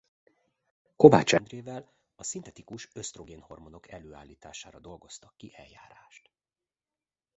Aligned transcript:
Kovács 0.95 1.33
Endrével 1.33 1.91
a 2.15 2.23
szintetikus 2.23 2.89
ösztrogén 2.93 3.39
hormonok 3.39 3.87
előállítására 3.89 4.79
dolgoztak 4.79 5.33
ki 5.37 5.53
eljárást. 5.55 6.29